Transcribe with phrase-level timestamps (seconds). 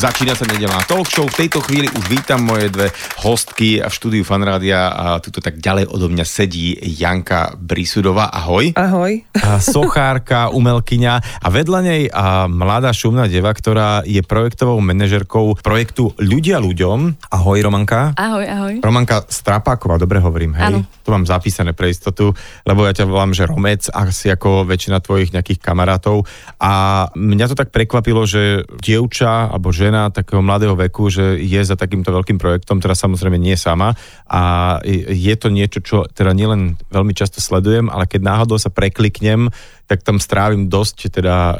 [0.00, 1.28] Začína sa nedelná talk show.
[1.28, 2.88] V tejto chvíli už vítam moje dve
[3.20, 8.32] hostky v štúdiu Fanrádia a tuto tak ďalej odo mňa sedí Janka Brisudová.
[8.32, 8.72] Ahoj.
[8.80, 9.28] Ahoj.
[9.36, 16.16] A sochárka, umelkyňa a vedľa nej a mladá šumná deva, ktorá je projektovou manažerkou projektu
[16.16, 17.28] Ľudia ľuďom.
[17.28, 18.16] Ahoj Romanka.
[18.16, 18.74] Ahoj, ahoj.
[18.80, 20.80] Romanka Strapáková, dobre hovorím, hej?
[20.80, 20.88] Áno.
[21.04, 22.32] To mám zapísané pre istotu,
[22.64, 26.24] lebo ja ťa volám, že Romec, asi ako väčšina tvojich nejakých kamarátov.
[26.56, 31.74] A mňa to tak prekvapilo, že dievča alebo žena takého mladého veku, že je za
[31.74, 33.92] takýmto veľkým projektom, teda samozrejme nie sama.
[34.30, 34.76] A
[35.10, 39.50] je to niečo, čo teda nielen veľmi často sledujem, ale keď náhodou sa prekliknem,
[39.90, 41.56] tak tam strávim dosť teda uh,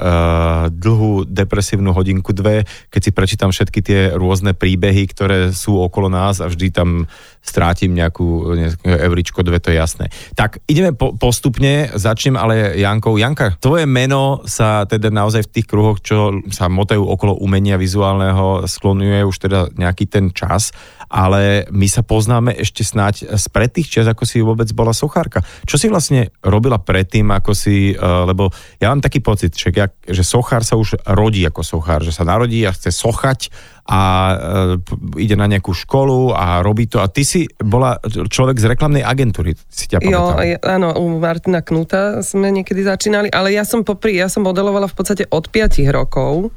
[0.71, 6.39] dlhú depresívnu hodinku, dve, keď si prečítam všetky tie rôzne príbehy, ktoré sú okolo nás
[6.39, 7.11] a vždy tam
[7.43, 10.15] strátim nejakú, nejakú evričko, dve, to je jasné.
[10.39, 13.19] Tak ideme po, postupne, začnem ale Jankou.
[13.19, 18.63] Janka, tvoje meno sa teda naozaj v tých kruhoch, čo sa motajú okolo umenia vizuálneho,
[18.71, 20.71] sklonuje už teda nejaký ten čas
[21.11, 25.43] ale my sa poznáme ešte snáď spred tých čas, ako si vôbec bola sochárka.
[25.67, 29.87] Čo si vlastne robila predtým, ako si, uh, lebo ja mám taký pocit, že, ja,
[29.89, 33.53] že sochár sa už rodí ako sochár, že sa narodí a chce sochať
[33.91, 37.03] a uh, ide na nejakú školu a robí to.
[37.03, 42.23] A ty si bola človek z reklamnej agentúry, si ťa Jo, áno, u Martina Knuta
[42.23, 46.55] sme niekedy začínali, ale ja som popri, ja som modelovala v podstate od 5 rokov.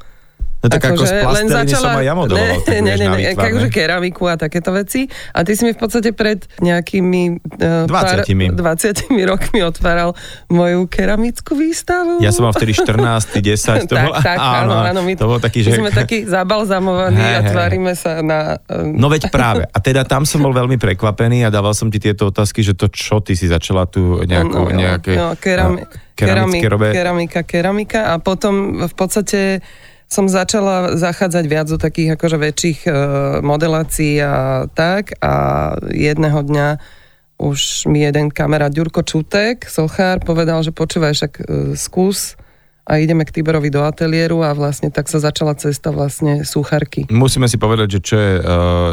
[0.64, 3.36] No tak ako, ako z len začala, som aj ja modeloval, ne, ne, ne, ne,
[3.36, 5.04] akože keramiku a takéto veci.
[5.36, 7.92] A ty si mi v podstate pred nejakými uh, 20.
[7.92, 10.16] Pár, 20 rokmi otváral
[10.48, 12.24] moju keramickú výstavu.
[12.24, 13.92] Ja som mal vtedy 14, 10.
[13.92, 15.00] To tak, bol, tak, áno, áno.
[15.04, 15.76] My, to bol taký, že...
[15.76, 18.56] my sme takí zabalzamovaní hey, a tvárime sa na...
[18.64, 19.68] Uh, no veď práve.
[19.68, 22.88] A teda tam som bol veľmi prekvapený a dával som ti tieto otázky, že to
[22.88, 25.12] čo ty si začala tu nejakú, no, nejaké...
[25.12, 25.84] No, kerami,
[26.16, 29.60] keramické keramika, keramika a potom v podstate
[30.14, 32.90] som začala zachádzať viac do takých akože väčších e,
[33.42, 35.34] modelácií a tak a
[35.90, 36.68] jedného dňa
[37.42, 41.42] už mi jeden kamarát Ďurko Čutek, sochár, povedal, že počúvaj, však e,
[41.74, 42.38] skús
[42.84, 47.08] a ideme k Tiborovi do ateliéru a vlastne tak sa začala cesta vlastne súcharky.
[47.08, 48.44] Musíme si povedať, že čo je, uh,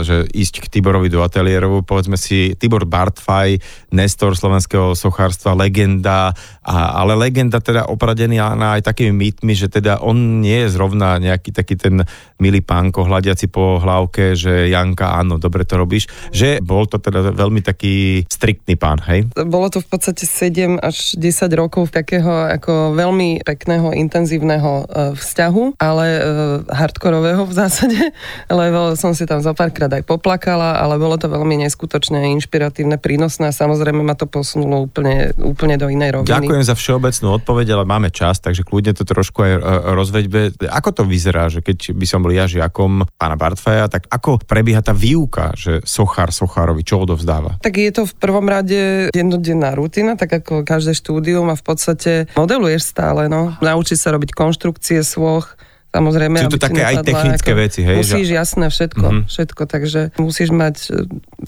[0.01, 3.59] že ísť k Tiborovi do ateliéru, povedzme si Tibor Bartfaj,
[3.91, 9.97] Nestor slovenského sochárstva, legenda, a, ale legenda teda opradený na aj takými mýtmi, že teda
[9.97, 12.05] on nie je zrovna nejaký taký ten
[12.37, 17.33] milý pánko hľadiaci po hlavke, že Janka, áno, dobre to robíš, že bol to teda
[17.33, 19.25] veľmi taký striktný pán, hej?
[19.33, 25.81] Bolo to v podstate 7 až 10 rokov takého ako veľmi pekného intenzívneho e, vzťahu,
[25.81, 26.21] ale e,
[26.69, 28.13] hardkorového v zásade,
[28.53, 33.49] lebo som si tam zo párkrát aj poplakala, ale bolo to veľmi neskutočne inšpiratívne, prínosné
[33.49, 36.29] a samozrejme ma to posunulo úplne, úplne do inej roviny.
[36.29, 39.59] Ďakujem za všeobecnú odpoveď, ale máme čas, takže kľudne to trošku aj e,
[39.95, 40.67] rozveďme.
[40.67, 44.83] Ako to vyzerá, že keď by som bol ja žiakom pána Bartfaja, tak ako prebieha
[44.83, 47.63] tá výuka, že sochár sochárovi, čo odovzdáva?
[47.63, 52.11] Tak je to v prvom rade jednodenná rutina, tak ako každé štúdium a v podstate
[52.35, 55.55] modeluješ stále, no naučiť sa robiť konštrukcie svoch,
[55.91, 57.99] Samozrejme, Sú to také aj technické ako, veci, hej?
[57.99, 58.35] Musíš, že...
[58.39, 59.27] jasné, všetko, mm-hmm.
[59.27, 60.91] všetko, takže musíš mať e,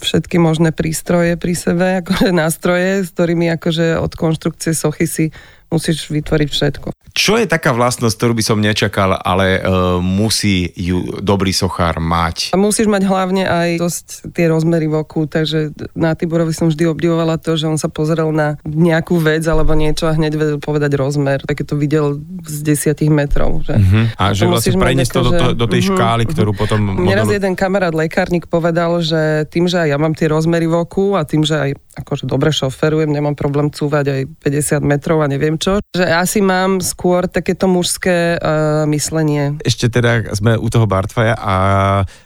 [0.03, 5.25] všetky možné prístroje pri sebe, akože nástroje, s ktorými akože od konštrukcie sochy si
[5.73, 6.88] musíš vytvoriť všetko.
[7.13, 12.53] Čo je taká vlastnosť, ktorú by som nečakal, ale uh, musí ju dobrý sochár mať?
[12.53, 16.89] A musíš mať hlavne aj dosť tie rozmery v oku, takže na Tiborovi som vždy
[16.89, 20.97] obdivovala to, že on sa pozrel na nejakú vec alebo niečo a hneď vedel povedať
[20.97, 22.17] rozmer, tak to videl
[22.50, 23.61] z desiatich metrov.
[23.61, 23.78] Že?
[23.78, 24.05] Uh-huh.
[24.17, 25.94] A že vlastne preniesť to do, to, do tej uh-huh.
[25.94, 26.97] škály, ktorú potom...
[26.97, 30.81] Mne raz jeden kamarát lekárnik povedal, že tým, že aj ja mám tie rozmery v
[30.81, 35.29] oku a tým, že aj akože dobre šoferujem, nemám problém cúvať aj 50 metrov a
[35.29, 39.61] neviem čo, že asi mám skôr takéto mužské uh, myslenie.
[39.61, 41.55] Ešte teda sme u toho Bartfaja a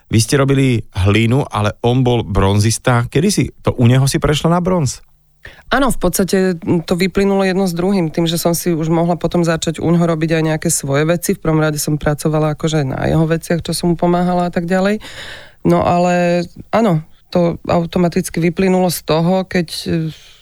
[0.07, 3.05] vy ste robili hlínu, ale on bol bronzista.
[3.11, 5.03] Kedy si to u neho si prešlo na bronz?
[5.67, 9.43] Áno, v podstate to vyplynulo jedno s druhým, tým, že som si už mohla potom
[9.43, 11.35] začať u robiť aj nejaké svoje veci.
[11.35, 14.63] V prvom rade som pracovala akože na jeho veciach, čo som mu pomáhala a tak
[14.63, 15.03] ďalej.
[15.67, 19.68] No ale áno, to automaticky vyplynulo z toho, keď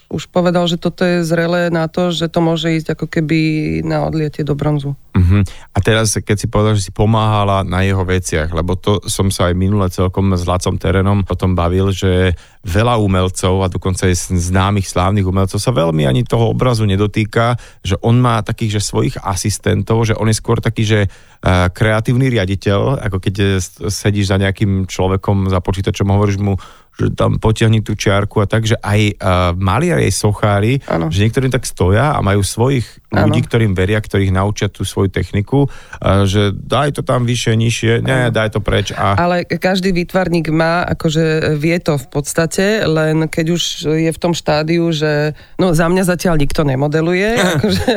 [0.09, 3.39] už povedal, že toto je zrelé na to, že to môže ísť ako keby
[3.81, 4.93] na odlietie do bronzu.
[5.15, 5.41] Uh-huh.
[5.71, 9.47] A teraz, keď si povedal, že si pomáhala na jeho veciach, lebo to som sa
[9.49, 12.35] aj minule celkom s Lacom Terenom potom bavil, že
[12.67, 17.95] veľa umelcov a dokonca aj známych slávnych umelcov sa veľmi ani toho obrazu nedotýka, že
[18.03, 22.99] on má takých, že svojich asistentov, že on je skôr taký, že uh, kreatívny riaditeľ,
[23.07, 26.59] ako keď sedíš za nejakým človekom za počítačom, hovoríš mu,
[26.95, 31.11] že tam potiahni tú čiarku a tak, že aj uh, maliari, aj sochári, ano.
[31.11, 33.27] že niektorí tak stoja a majú svojich ano.
[33.27, 37.93] ľudí, ktorým veria, ktorých naučia tú svoju techniku, uh, že daj to tam vyššie, nižšie,
[37.99, 38.95] nie, daj to preč.
[38.95, 39.19] A...
[39.19, 44.31] Ale každý výtvarník má, akože vie to v podstate, len keď už je v tom
[44.31, 47.91] štádiu, že no za mňa zatiaľ nikto nemodeluje, akože,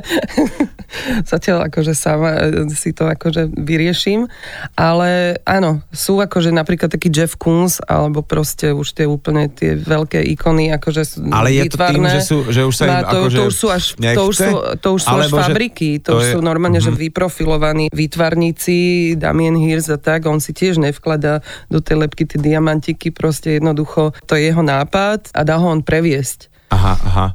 [1.32, 4.26] zatiaľ akože sama si to akože vyrieším,
[4.75, 10.20] ale áno, sú akože napríklad taký Jeff Koons, alebo proste už tie úplne tie veľké
[10.37, 13.44] ikony, akože Ale je to tým, že, sú, že už sa im to, akože to
[13.49, 14.50] už sú až, to už sú,
[14.81, 16.93] to už sú až fabriky, to, to už je, sú normálne, uh-huh.
[16.93, 17.00] že mhm.
[17.08, 18.79] vyprofilovaní výtvarníci,
[19.17, 24.17] Damien Hirst a tak, on si tiež nevkladá do tej lepky tie diamantiky, proste jednoducho
[24.25, 26.49] to je jeho nápad a dá ho on previesť.
[26.69, 27.26] Aha, aha.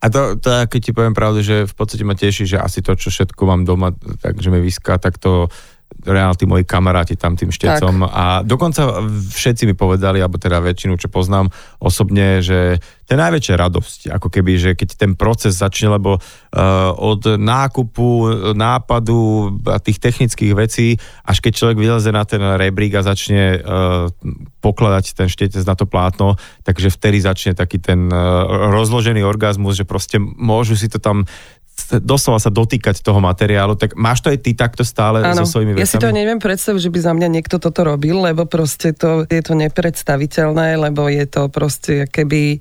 [0.00, 2.96] A to, to, keď ti poviem pravdu, že v podstate ma teší, že asi to,
[2.96, 3.92] čo všetko mám doma,
[4.24, 5.52] takže mi vyská, tak to
[6.00, 8.12] reálne tí moji kamaráti tam tým štecom tak.
[8.12, 11.52] a dokonca všetci mi povedali, alebo teda väčšinu, čo poznám
[11.82, 16.22] osobne, že to je najväčšia radosť, ako keby, že keď ten proces začne, lebo uh,
[16.94, 20.94] od nákupu, nápadu a tých technických vecí,
[21.26, 24.06] až keď človek vyleze na ten rebrík a začne uh,
[24.62, 29.82] pokladať ten štetec na to plátno, takže vtedy začne taký ten uh, rozložený orgazmus, že
[29.82, 31.26] proste môžu si to tam
[32.02, 35.74] doslova sa dotýkať toho materiálu, tak máš to aj ty takto stále ano, so svojimi
[35.74, 35.82] vecami?
[35.82, 39.24] Ja si to neviem predstaviť, že by za mňa niekto toto robil, lebo proste to,
[39.26, 42.60] je to nepredstaviteľné, lebo je to proste keby,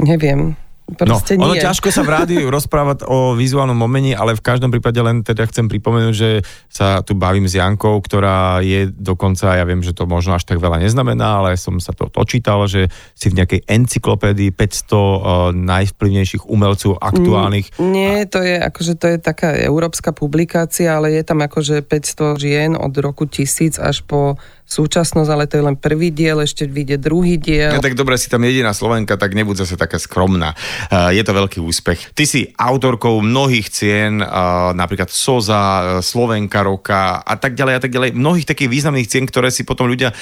[0.00, 0.54] neviem,
[0.96, 1.62] Proste no, ono nie.
[1.62, 5.70] ťažko sa v rádiu rozprávať o vizuálnom momení, ale v každom prípade len teda chcem
[5.70, 6.30] pripomenúť, že
[6.66, 10.58] sa tu bavím s Jankou, ktorá je dokonca, ja viem, že to možno až tak
[10.58, 15.10] veľa neznamená, ale som sa to očítal, že si v nejakej encyklopédii 500 uh,
[15.54, 17.76] najvplyvnejších umelcov aktuálnych.
[17.78, 22.70] Nie, to je akože to je taká európska publikácia, ale je tam akože 500 žien
[22.76, 24.40] od roku 1000 až po
[24.70, 27.74] súčasnosť, ale to je len prvý diel, ešte vyjde druhý diel.
[27.74, 30.54] Ja, tak dobre, si tam jediná Slovenka, tak nebuď zase taká skromná.
[30.86, 32.14] Uh, je to veľký úspech.
[32.14, 37.80] Ty si autorkou mnohých cien, uh, napríklad Soza, uh, Slovenka roka a tak ďalej a
[37.82, 38.14] tak ďalej.
[38.14, 40.14] Mnohých takých významných cien, ktoré si potom ľudia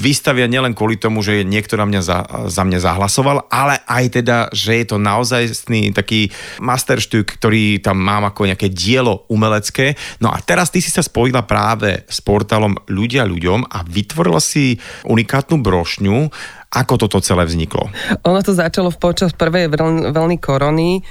[0.00, 4.36] vystavia nielen kvôli tomu, že niekto na mňa za, za mňa zahlasoval, ale aj teda,
[4.48, 5.44] že je to naozaj
[5.92, 6.32] taký
[6.64, 9.92] masterštük, ktorý tam mám ako nejaké dielo umelecké.
[10.24, 14.78] No a teraz ty si sa spojila práve s portálom Ľudia ľuďom a vytvorila si
[15.02, 16.30] unikátnu brošňu,
[16.74, 17.90] ako toto celé vzniklo?
[18.22, 19.70] Ono to začalo počas prvej
[20.10, 21.02] vlny korony,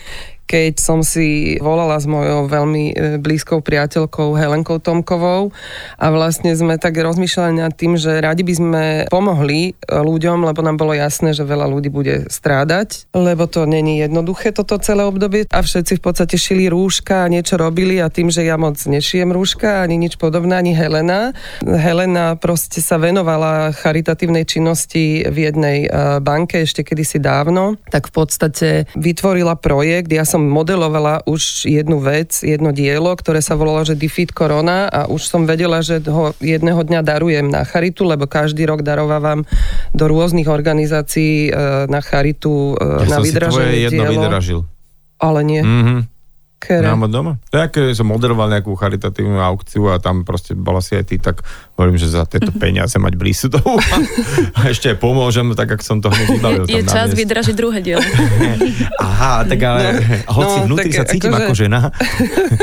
[0.46, 5.56] keď som si volala s mojou veľmi e, blízkou priateľkou Helenkou Tomkovou
[5.98, 10.60] a vlastne sme tak rozmýšľali nad tým, že radi by sme pomohli e, ľuďom, lebo
[10.62, 15.48] nám bolo jasné, že veľa ľudí bude strádať, lebo to není jednoduché toto celé obdobie.
[15.50, 19.32] A všetci v podstate šili rúška a niečo robili a tým, že ja moc nešijem
[19.32, 21.32] rúška ani nič podobné, ani Helena.
[21.64, 28.14] Helena proste sa venovala charitatívnej činnosti v jednej e, banke ešte kedysi dávno, tak v
[28.14, 33.94] podstate vytvorila projekt, ja som modelovala už jednu vec, jedno dielo, ktoré sa volalo, že
[33.94, 38.66] Defeat Corona a už som vedela, že ho jedného dňa darujem na charitu, lebo každý
[38.66, 39.46] rok darovávam
[39.94, 44.10] do rôznych organizácií e, na charitu e, ja na vydraženie dielo.
[44.10, 44.60] vydražil.
[45.22, 45.62] Ale nie.
[45.62, 46.13] Mm-hmm.
[46.64, 46.88] Kere.
[47.12, 47.36] doma.
[47.52, 51.44] Tak som moderoval nejakú charitatívnu aukciu a tam proste bola si aj ty, tak
[51.76, 53.60] hovorím, že za tieto peniaze mať blízu do
[54.58, 56.64] a ešte aj pomôžem, tak ako som to hneď vybavil.
[56.72, 58.06] Je čas vydražiť druhé dielo.
[59.04, 61.44] Aha, tak ale no, hoci no, vnútri sa cítim akože...
[61.44, 61.80] ako žena.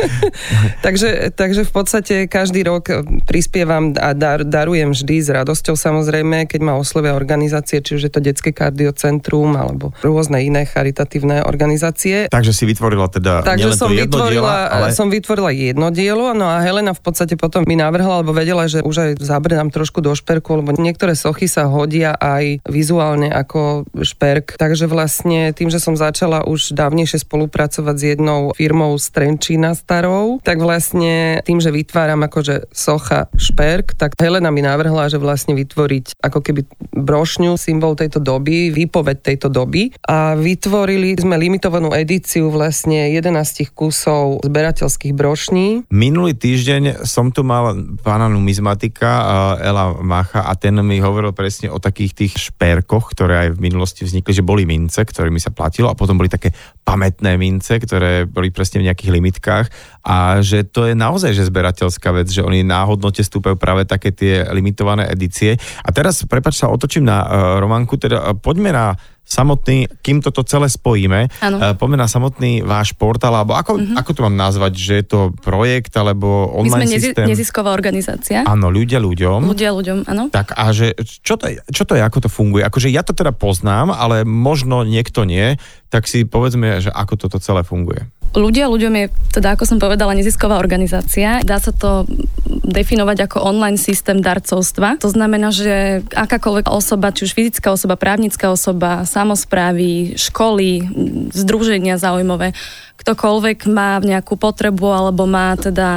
[0.87, 2.88] takže, takže v podstate každý rok
[3.28, 8.12] prispievam a dar, darujem vždy s radosťou samozrejme, keď ma oslovia organizácie, či už je
[8.12, 12.30] to Detské kardiocentrum alebo rôzne iné charitatívne organizácie.
[12.30, 14.97] Takže si vytvorila teda Takže som vytvorila, diela, ale...
[14.97, 18.85] som vytvorila jedno dielo, no a Helena v podstate potom mi navrhla, alebo vedela, že
[18.85, 24.56] už aj zabrdám trošku do šperku, lebo niektoré sochy sa hodia aj vizuálne ako šperk.
[24.61, 30.38] Takže vlastne tým, že som začala už dávnejšie spolupracovať s jednou firmou z Trenčína starou,
[30.42, 36.20] tak vlastne tým, že vytváram akože socha šperk, tak Helena mi navrhla, že vlastne vytvoriť
[36.20, 36.61] ako keby
[36.94, 44.44] brošňu, symbol tejto doby, výpoveď tejto doby a vytvorili sme limitovanú edíciu vlastne 11 kusov
[44.44, 45.88] zberateľských brošní.
[45.88, 47.72] Minulý týždeň som tu mal
[48.04, 49.08] pána numizmatika
[49.56, 54.04] Ela Macha a ten mi hovoril presne o takých tých šperkoch, ktoré aj v minulosti
[54.04, 56.52] vznikli, že boli mince, ktorými sa platilo a potom boli také
[56.84, 59.66] pamätné mince, ktoré boli presne v nejakých limitkách
[60.04, 64.44] a že to je naozaj že zberateľská vec, že oni náhodnote stúpajú práve také tie
[64.52, 65.56] limitované edície.
[65.80, 67.28] A teraz, prepač, sa otočím na uh,
[67.62, 68.92] Romanku, teda uh, poďme na
[69.30, 73.94] samotný, kým toto celé spojíme, uh, poďme na samotný váš portál, alebo ako, uh-huh.
[73.94, 77.26] ako to mám nazvať, že je to projekt, alebo online My sme systém?
[77.30, 78.42] nezisková organizácia.
[78.42, 79.46] Áno, ľudia ľuďom.
[79.46, 80.34] Ľudia ľuďom, áno.
[80.34, 82.66] Tak a že, čo to, je, čo to je, ako to funguje?
[82.66, 85.54] Akože ja to teda poznám, ale možno niekto nie,
[85.87, 88.10] tak si povedzme, že ako toto celé funguje.
[88.30, 91.42] Ľudia ľuďom je, teda ako som povedala, nezisková organizácia.
[91.42, 92.06] Dá sa to
[92.46, 95.02] definovať ako online systém darcovstva.
[95.02, 100.89] To znamená, že akákoľvek osoba, či už fyzická osoba, právnická osoba, samozprávy, školy,
[101.37, 102.57] združenia zaujímavé,
[102.97, 105.91] ktokoľvek má nejakú potrebu alebo má teda,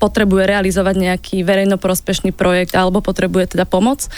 [0.00, 4.08] potrebuje realizovať nejaký verejnoprospešný projekt alebo potrebuje teda pomoc,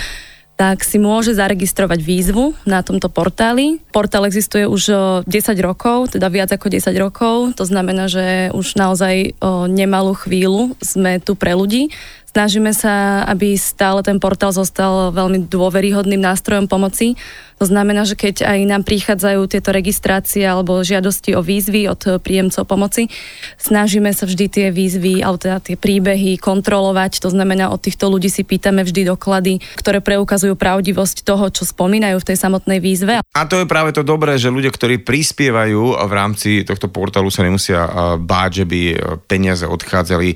[0.52, 3.83] tak si môže zaregistrovať výzvu na tomto portáli.
[3.91, 4.83] Portál existuje už
[5.26, 9.35] 10 rokov, teda viac ako 10 rokov, to znamená, že už naozaj
[9.67, 11.91] nemalú chvíľu sme tu pre ľudí.
[12.32, 17.12] Snažíme sa, aby stále ten portál zostal veľmi dôveryhodným nástrojom pomoci.
[17.60, 22.66] To znamená, že keď aj nám prichádzajú tieto registrácie alebo žiadosti o výzvy od príjemcov
[22.66, 23.06] pomoci,
[23.54, 27.22] snažíme sa vždy tie výzvy alebo teda tie príbehy kontrolovať.
[27.22, 32.18] To znamená, od týchto ľudí si pýtame vždy doklady, ktoré preukazujú pravdivosť toho, čo spomínajú
[32.18, 33.22] v tej samotnej výzve.
[33.22, 37.46] A to je práve to dobré, že ľudia, ktorí prispievajú v rámci tohto portálu sa
[37.46, 38.80] nemusia báť, že by
[39.30, 40.34] peniaze odchádzali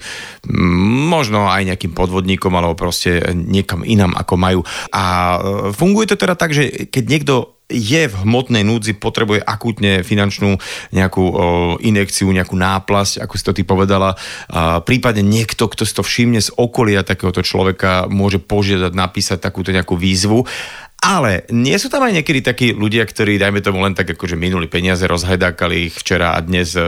[1.11, 4.61] možno aj nejaký nejakým podvodníkom alebo proste niekam inám ako majú.
[4.91, 5.39] A e,
[5.71, 7.35] funguje to teda tak, že keď niekto
[7.67, 10.55] je v hmotnej núdzi, potrebuje akútne finančnú
[10.95, 11.25] nejakú
[11.83, 14.15] inekciu, nejakú náplasť, ako si to ty povedala.
[14.87, 19.99] Prípadne niekto, kto si to všimne z okolia takéhoto človeka, môže požiadať napísať takúto nejakú
[19.99, 20.47] výzvu.
[21.07, 24.67] Ale nie sú tam aj niekedy takí ľudia, ktorí, dajme tomu len tak, akože minuli
[24.67, 26.83] peniaze, rozhajdákali ich včera a dnes, e,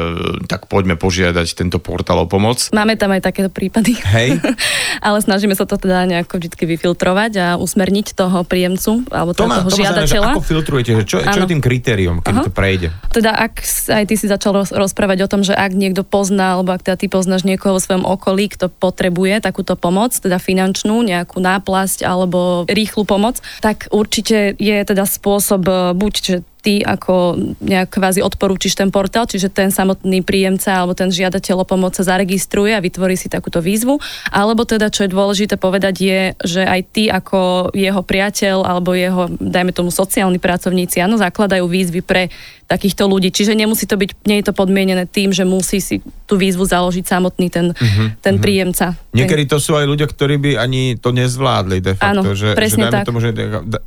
[0.50, 2.72] tak poďme požiadať tento portál o pomoc.
[2.74, 3.94] Máme tam aj takéto prípady.
[3.94, 4.42] Hej.
[5.06, 9.54] Ale snažíme sa to teda nejako vždy vyfiltrovať a usmerniť toho príjemcu, alebo to teda
[9.54, 10.28] toho to žiadateľa.
[10.34, 12.44] Ako filtrujete, že čo, čo je tým kritériom, keď Aha.
[12.48, 12.88] to prejde?
[13.14, 13.62] Teda ak
[13.92, 17.06] aj ty si začal rozprávať o tom, že ak niekto pozná, alebo ak teda ty
[17.06, 23.06] poznáš niekoho vo svojom okolí, kto potrebuje takúto pomoc, teda finančnú, nejakú náplasť alebo rýchlu
[23.06, 28.90] pomoc, tak určite je teda spôsob e, buď, že ty ako nejak kvázi odporúčiš ten
[28.90, 33.30] portál, čiže ten samotný príjemca alebo ten žiadateľ o pomoc sa zaregistruje a vytvorí si
[33.30, 34.02] takúto výzvu,
[34.34, 39.30] alebo teda, čo je dôležité povedať, je, že aj ty ako jeho priateľ alebo jeho,
[39.38, 42.30] dajme tomu, sociálni pracovníci, áno, zakladajú výzvy pre
[42.68, 43.32] takýchto ľudí.
[43.32, 47.00] Čiže nemusí to byť, nie je to podmienené tým, že musí si tú výzvu založiť
[47.08, 48.44] samotný ten, uh-huh, ten uh-huh.
[48.44, 48.92] príjemca.
[49.16, 52.28] Niekedy to sú aj ľudia, ktorí by ani to nezvládli de facto.
[52.28, 53.08] Áno, že, presne že tak.
[53.08, 53.32] Tomu, že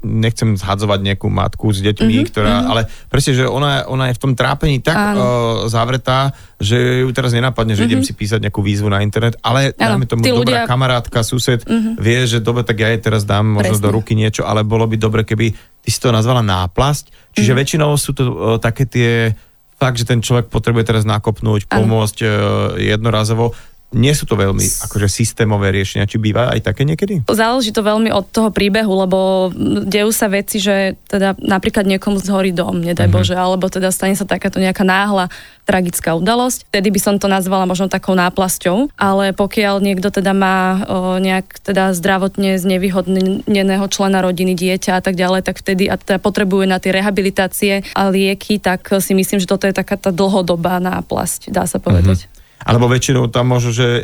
[0.02, 2.72] nechcem zhadzovať nejakú matku s deťmi, uh-huh, ktorá, uh-huh.
[2.72, 7.34] ale presne, že ona, ona je v tom trápení tak uh, zavretá, že ju teraz
[7.34, 7.98] nenapadne, že uh-huh.
[7.98, 10.70] idem si písať nejakú výzvu na internet, ale dáme tomu dobrá ľudia...
[10.70, 11.98] kamarátka, sused, uh-huh.
[11.98, 13.86] vie, že dobre, tak ja jej teraz dám možno presne.
[13.86, 15.52] do ruky niečo, ale bolo by dobre, keby
[15.82, 17.58] ty si to nazvala náplasť, čiže mm.
[17.58, 19.34] väčšinou sú to uh, také tie
[19.82, 22.30] fakt, že ten človek potrebuje teraz nakopnúť, pomôcť uh,
[22.78, 23.58] jednorazovo
[23.92, 26.08] nie sú to veľmi akože systémové riešenia.
[26.08, 27.28] Či býva aj také niekedy?
[27.28, 29.52] Záleží to veľmi od toho príbehu, lebo
[29.84, 33.20] dejú sa veci, že teda napríklad niekomu zhorí dom, nedaj uh-huh.
[33.20, 35.28] Bože, alebo teda stane sa takáto nejaká náhla
[35.68, 36.72] tragická udalosť.
[36.72, 41.62] Vtedy by som to nazvala možno takou náplasťou, ale pokiaľ niekto teda má o, nejak
[41.62, 46.80] teda zdravotne znevýhodneného člena rodiny, dieťa a tak ďalej, tak vtedy a teda potrebuje na
[46.80, 51.68] tie rehabilitácie a lieky, tak si myslím, že toto je taká tá dlhodobá náplasť, dá
[51.68, 52.26] sa povedať.
[52.26, 52.41] Uh-huh.
[52.66, 54.04] Alebo väčšinou tam možno, že e,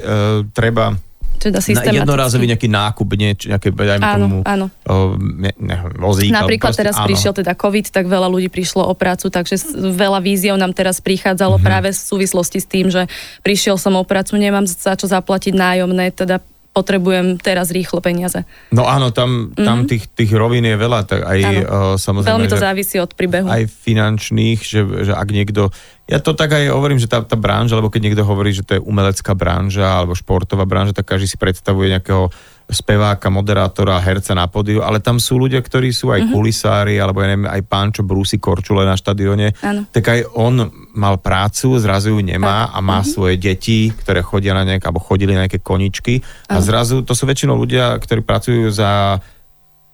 [0.52, 0.98] treba
[1.38, 4.66] teda na jednorázový nejaký nákup, nieč, nejaké, dajme áno, tomu, áno.
[4.90, 6.34] O, ne, ne, vozík.
[6.34, 7.06] Napríklad proste, teraz áno.
[7.06, 11.62] prišiel teda COVID, tak veľa ľudí prišlo o prácu, takže veľa víziev nám teraz prichádzalo
[11.62, 11.70] mm-hmm.
[11.70, 13.06] práve v súvislosti s tým, že
[13.46, 16.42] prišiel som o prácu, nemám za čo zaplatiť nájomné, teda
[16.74, 18.46] potrebujem teraz rýchlo peniaze.
[18.70, 19.90] No áno, tam, tam mm-hmm.
[19.90, 21.62] tých, tých rovín je veľa, tak aj uh,
[21.98, 22.34] samozrejme...
[22.34, 23.50] Veľmi to závisí od príbehu.
[23.50, 25.70] Aj finančných, že, že ak niekto...
[26.08, 28.80] Ja to tak aj hovorím, že tá, tá branža, alebo keď niekto hovorí, že to
[28.80, 32.32] je umelecká branža alebo športová branža, tak každý si predstavuje nejakého
[32.68, 36.34] speváka, moderátora, herca na pódiu, ale tam sú ľudia, ktorí sú aj uh-huh.
[36.36, 39.88] kulisári, alebo ja neviem, aj pán, čo brúsi korčule na štadióne, ano.
[39.88, 42.76] tak aj on mal prácu, zrazu ju nemá tak.
[42.76, 43.08] a má uh-huh.
[43.08, 46.20] svoje deti, ktoré chodia na nejaké, alebo chodili na nejaké koničky
[46.52, 46.60] ano.
[46.60, 49.24] a zrazu to sú väčšinou ľudia, ktorí pracujú za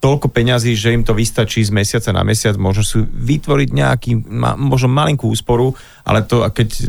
[0.04, 4.12] toľko peňazí, že im to vystačí z mesiaca na mesiac, možno si vytvoriť nejaký,
[4.60, 5.72] možno malinkú úsporu,
[6.04, 6.84] ale to, a keď e,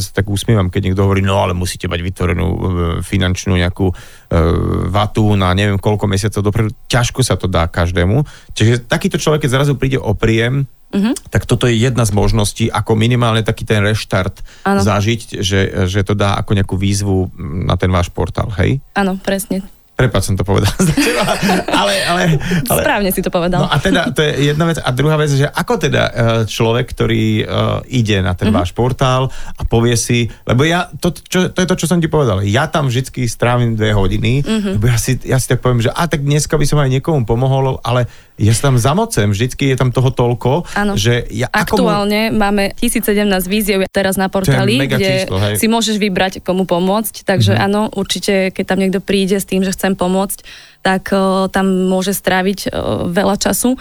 [0.00, 2.58] tak usmievam, keď niekto hovorí, no ale musíte mať vytvorenú e,
[3.04, 3.94] finančnú nejakú e,
[4.88, 8.24] vatu na neviem koľko mesiacov dopredu, ťažko sa to dá každému.
[8.56, 11.12] Čiže takýto človek, keď zrazu príde o príjem, Uh-huh.
[11.28, 14.80] Tak toto je jedna z možností, ako minimálne taký ten reštart ano.
[14.80, 17.28] zažiť, že, že to dá ako nejakú výzvu
[17.68, 18.80] na ten váš portál, hej?
[18.96, 19.60] Áno, presne
[19.98, 21.26] Prepač som to povedal za teba.
[21.74, 22.22] Ale, ale,
[22.70, 23.66] ale, Správne si to povedal.
[23.66, 24.78] No a teda, to je jedna vec.
[24.78, 26.12] A druhá vec, že ako teda uh,
[26.46, 28.62] človek, ktorý uh, ide na ten mm-hmm.
[28.62, 29.26] váš portál
[29.58, 32.70] a povie si, lebo ja, to, čo, to je to, čo som ti povedal, ja
[32.70, 34.72] tam vždy strávim dve hodiny, mm-hmm.
[34.78, 37.26] lebo ja si, ja si tak poviem, že a tak dneska by som aj niekomu
[37.26, 38.06] pomohol, ale
[38.38, 40.94] ja sa tam zamocem, vždycky je tam toho toľko, ano.
[40.94, 41.50] že ja...
[41.50, 42.38] Aktuálne mu...
[42.38, 47.66] máme 1017 víziev teraz na portáli, kde číslo, si môžeš vybrať, komu pomôcť, takže mm-hmm.
[47.66, 50.46] áno, určite, keď tam niekto príde s tým, že chcem pomôcť,
[50.86, 53.74] tak uh, tam môže stráviť uh, veľa času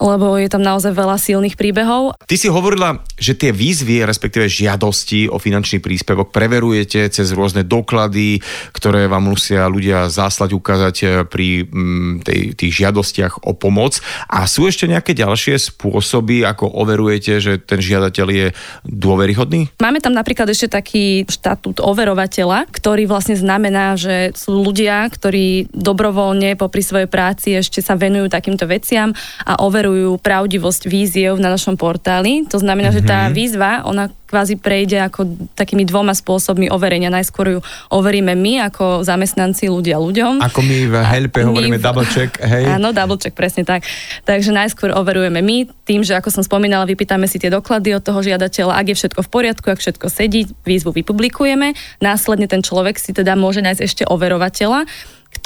[0.00, 2.16] lebo je tam naozaj veľa silných príbehov.
[2.24, 8.40] Ty si hovorila, že tie výzvy, respektíve žiadosti o finančný príspevok preverujete cez rôzne doklady,
[8.72, 13.98] ktoré vám musia ľudia záslať, ukázať eh, pri mm, tej, tých žiadostiach o pomoc.
[14.30, 18.46] A sú ešte nejaké ďalšie spôsoby, ako overujete, že ten žiadateľ je
[18.84, 19.72] dôveryhodný?
[19.80, 26.54] Máme tam napríklad ešte taký štatút overovateľa, ktorý vlastne znamená, že sú ľudia, ktorí dobrovoľne
[26.58, 29.14] popri svojej práci ešte sa venujú takýmto veciam
[29.46, 32.42] a overujú overujú pravdivosť víziev na našom portáli.
[32.50, 33.06] To znamená, mm-hmm.
[33.06, 33.32] že tá mhm.
[33.32, 37.14] výzva, ona kvázi prejde ako takými dvoma spôsobmi overenia.
[37.14, 37.60] Najskôr ju
[37.94, 40.42] overíme my ako zamestnanci ľudia ľuďom.
[40.42, 41.82] Ako my v helpe hovoríme v...
[41.86, 42.66] double check, hej?
[42.66, 43.86] Áno, double check, presne tak.
[44.26, 48.18] Takže najskôr overujeme my tým, že ako som spomínala, vypýtame si tie doklady od toho
[48.18, 48.82] žiadateľa.
[48.82, 51.78] Ak je všetko v poriadku, ak všetko sedí, výzvu vypublikujeme.
[52.02, 54.90] Následne ten človek si teda môže nájsť ešte overovateľa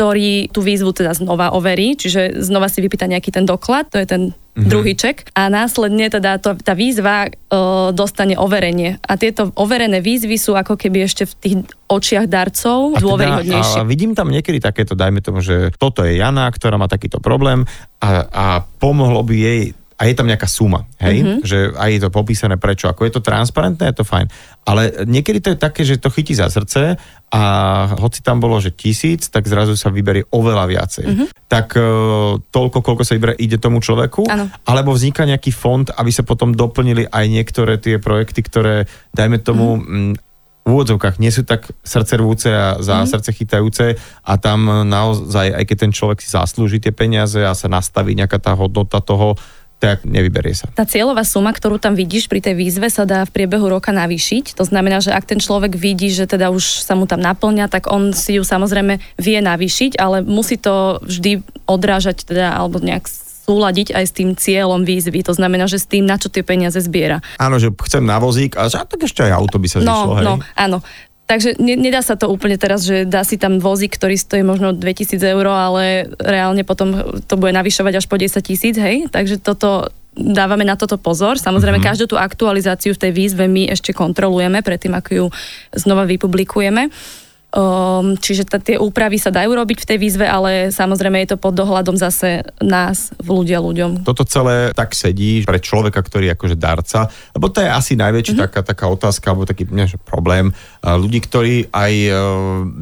[0.00, 4.08] ktorý tú výzvu teda znova overí, čiže znova si vypýta nejaký ten doklad, to je
[4.08, 4.64] ten mm-hmm.
[4.64, 7.30] druhý ček a následne teda to, tá výzva e,
[7.92, 8.96] dostane overenie.
[9.04, 11.56] A tieto overené výzvy sú ako keby ešte v tých
[11.92, 13.76] očiach darcov a dôveryhodnejšie.
[13.76, 17.20] Teda, a vidím tam niekedy takéto, dajme tomu, že toto je Jana, ktorá má takýto
[17.20, 17.68] problém
[18.00, 18.46] a, a
[18.80, 21.38] pomohlo by jej a je tam nejaká suma, hej, mm-hmm.
[21.44, 24.32] že aj je to popísané prečo, ako je to transparentné, je to fajn.
[24.64, 26.96] Ale niekedy to je také, že to chytí za srdce
[27.28, 27.42] a
[28.00, 31.04] hoci tam bolo, že tisíc, tak zrazu sa vyberie oveľa viacej.
[31.04, 31.26] Mm-hmm.
[31.52, 31.82] Tak e,
[32.48, 34.48] toľko, koľko sa vyberie, ide tomu človeku, ano.
[34.64, 39.84] alebo vzniká nejaký fond, aby sa potom doplnili aj niektoré tie projekty, ktoré, dajme tomu,
[39.84, 40.30] mm-hmm
[40.60, 43.08] v úvodzovkách nie sú tak srdcervúce a za mm.
[43.08, 43.86] srdce chytajúce
[44.22, 48.36] a tam naozaj, aj keď ten človek si zaslúži tie peniaze a sa nastaví nejaká
[48.36, 49.40] tá hodnota toho,
[49.80, 50.68] tak nevyberie sa.
[50.76, 54.54] Tá cieľová suma, ktorú tam vidíš pri tej výzve, sa dá v priebehu roka navýšiť.
[54.60, 57.88] To znamená, že ak ten človek vidí, že teda už sa mu tam naplňa, tak
[57.88, 63.08] on si ju samozrejme vie navýšiť, ale musí to vždy odrážať teda, alebo nejak
[63.50, 65.26] súľadiť aj s tým cieľom výzvy.
[65.26, 67.24] To znamená, že s tým, na čo tie peniaze zbiera.
[67.40, 70.26] Áno, že chcem na vozík a tak ešte aj auto by sa no, zišlo, hej?
[70.28, 70.78] No, áno.
[71.30, 74.74] Takže ne, nedá sa to úplne teraz, že dá si tam vozík, ktorý stojí možno
[74.74, 79.06] 2000 eur, ale reálne potom to bude navyšovať až po 10 tisíc, hej?
[79.06, 81.38] Takže toto dávame na toto pozor.
[81.38, 81.90] Samozrejme, mm-hmm.
[81.94, 85.26] každú tú aktualizáciu v tej výzve my ešte kontrolujeme predtým, ako ju
[85.70, 86.90] znova vypublikujeme.
[87.50, 91.42] Um, čiže t- tie úpravy sa dajú robiť v tej výzve, ale samozrejme je to
[91.42, 94.06] pod dohľadom zase nás, v ľudia ľuďom.
[94.06, 98.38] Toto celé tak sedí pre človeka, ktorý je akože darca, lebo to je asi najväčšia
[98.38, 98.54] mm-hmm.
[98.54, 100.54] taká, taká otázka, alebo taký nie, problém.
[100.86, 102.16] Ľudí, ktorí aj uh,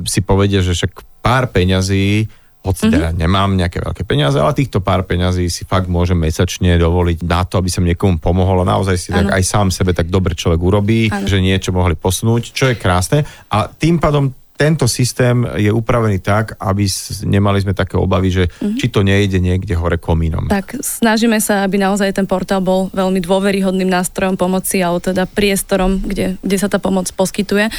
[0.04, 2.28] si povedia, že však pár peňazí
[2.58, 2.96] hoci mm-hmm.
[3.00, 7.46] teda nemám nejaké veľké peniaze, ale týchto pár peňazí si fakt môžem mesačne dovoliť na
[7.48, 9.24] to, aby som niekomu pomohol a naozaj si ano.
[9.24, 11.24] tak aj sám sebe tak dobre človek urobí, ano.
[11.24, 13.24] že niečo mohli posunúť, čo je krásne.
[13.48, 16.90] A tým pádom tento systém je upravený tak, aby
[17.22, 18.74] nemali sme také obavy, že mm-hmm.
[18.74, 20.50] či to nejde niekde hore komínom.
[20.50, 26.02] Tak snažíme sa, aby naozaj ten portál bol veľmi dôveryhodným nástrojom pomoci, alebo teda priestorom,
[26.02, 27.70] kde, kde sa tá pomoc poskytuje.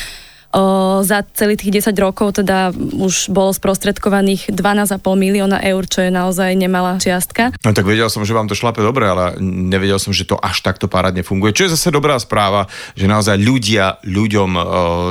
[0.50, 6.10] O, za celých tých 10 rokov teda už bolo sprostredkovaných 12,5 milióna eur, čo je
[6.10, 7.54] naozaj nemalá čiastka.
[7.62, 10.66] No tak vedel som, že vám to šlape dobre, ale nevedel som, že to až
[10.66, 11.54] takto parádne funguje.
[11.54, 12.66] Čo je zase dobrá správa,
[12.98, 14.64] že naozaj ľudia ľuďom o,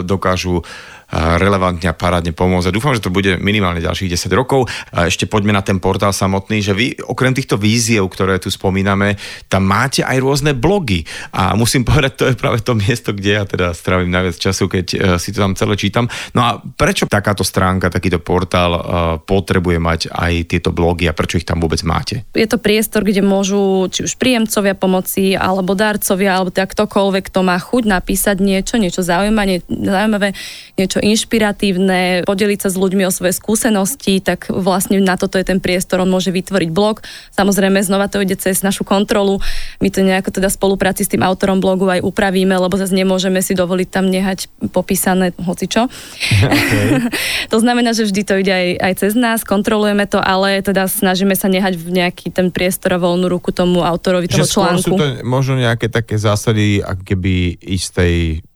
[0.02, 0.66] dokážu
[1.12, 2.68] relevantne a parádne pomôcť.
[2.68, 4.68] A dúfam, že to bude minimálne ďalších 10 rokov.
[4.92, 9.16] Ešte poďme na ten portál samotný, že vy okrem týchto víziev, ktoré tu spomíname,
[9.49, 11.09] tam máte aj rôzne blogy.
[11.33, 14.87] A musím povedať, to je práve to miesto, kde ja teda strávim najviac času, keď
[14.94, 16.05] uh, si to tam celé čítam.
[16.37, 18.83] No a prečo takáto stránka, takýto portál uh,
[19.25, 22.29] potrebuje mať aj tieto blogy a prečo ich tam vôbec máte?
[22.37, 27.40] Je to priestor, kde môžu či už príjemcovia pomoci, alebo darcovia, alebo tak ktokoľvek, kto
[27.40, 30.37] má chuť napísať niečo, niečo zaujímavé, zaujímavé
[30.77, 35.46] niečo niečo inšpiratívne, podeliť sa s ľuďmi o svoje skúsenosti, tak vlastne na toto je
[35.46, 37.02] ten priestor, on môže vytvoriť blog.
[37.34, 39.38] Samozrejme, znova to ide cez našu kontrolu.
[39.78, 43.54] My to nejako teda spolupráci s tým autorom blogu aj upravíme, lebo zase nemôžeme si
[43.54, 45.87] dovoliť tam nehať popísané hocičo.
[46.42, 47.06] Okay.
[47.52, 51.34] to znamená, že vždy to ide aj, aj cez nás, kontrolujeme to, ale teda snažíme
[51.38, 54.94] sa nehať v nejaký ten priestor a voľnú ruku tomu autorovi toho že článku.
[54.94, 58.47] sú to možno nejaké také zásady, ako keby mm,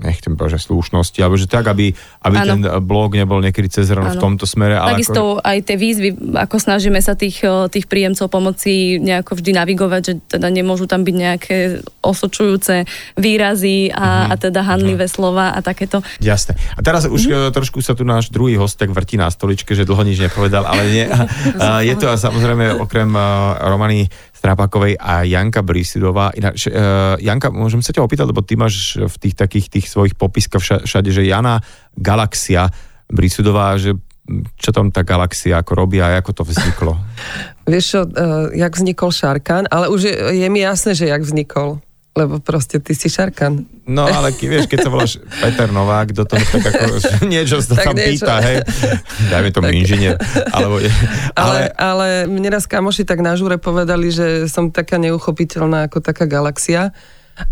[0.00, 1.92] nechcem povedať, že slušnosti, alebo že tak, aby,
[2.24, 4.80] aby ten blog nebol niekedy cez v tomto smere.
[4.80, 5.44] Ale Takisto ako...
[5.44, 6.08] aj tie výzvy,
[6.40, 11.14] ako snažíme sa tých, tých príjemcov pomoci nejako vždy navigovať, že teda nemôžu tam byť
[11.14, 11.56] nejaké
[12.00, 12.88] osočujúce
[13.20, 14.32] výrazy a, uh-huh.
[14.32, 15.16] a teda handlivé uh-huh.
[15.20, 16.00] slova a takéto.
[16.24, 16.56] Jasné.
[16.74, 17.52] A teraz už uh-huh.
[17.52, 20.82] trošku sa tu náš druhý host tak vrtí na stoličke, že dlho nič nepovedal, ale
[20.88, 21.04] nie.
[21.88, 23.12] je to samozrejme okrem
[23.60, 24.08] Romany
[24.40, 26.32] Strápakovej a Janka Brisidová.
[26.32, 30.16] Ináč, uh, Janka, môžem sa ťa opýtať, lebo ty máš v tých takých tých svojich
[30.16, 31.60] popiskoch všade, že Jana
[31.92, 32.72] Galaxia
[33.12, 34.00] Brisudová, že
[34.56, 36.96] čo tam tá galaxia ako robí a ako to vzniklo?
[37.70, 41.84] Vieš čo, uh, jak vznikol Šarkan, ale už je, je mi jasné, že jak vznikol
[42.10, 43.62] lebo proste ty si šarkan.
[43.86, 46.98] No ale vieš, keď sa voláš Peter Novák, do toho tak ako
[47.32, 48.26] niečo sa tam niečo.
[48.26, 48.56] pýta, hej,
[49.30, 49.78] dajme tomu tak.
[49.78, 50.14] inžinier.
[50.50, 50.90] Alebo, ale,
[51.38, 56.26] ale, ale mne raz kamoši tak na žúre povedali, že som taká neuchopiteľná ako taká
[56.26, 56.90] galaxia